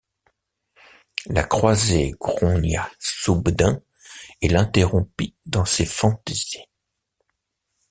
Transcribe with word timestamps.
La 1.27 1.43
croisée 1.43 2.15
grongna 2.19 2.89
soubdain 2.97 3.83
et 4.41 4.47
l’interrompit 4.47 5.35
dans 5.45 5.63
ses 5.63 5.85
phantaisies. 5.85 6.65